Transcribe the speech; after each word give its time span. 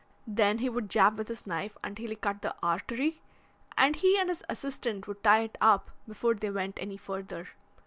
Then 0.25 0.57
he 0.57 0.67
would 0.67 0.89
jab 0.89 1.19
with 1.19 1.27
his 1.27 1.45
knife 1.45 1.77
until 1.83 2.07
he 2.07 2.15
cut 2.15 2.41
the 2.41 2.55
artery, 2.63 3.21
and 3.77 3.95
he 3.95 4.17
and 4.17 4.29
his 4.29 4.43
assistant 4.49 5.07
would 5.07 5.23
tie 5.23 5.41
it 5.41 5.59
up 5.61 5.91
before 6.07 6.33
they 6.33 6.49
went 6.49 6.79
any 6.81 6.97
further. 6.97 7.49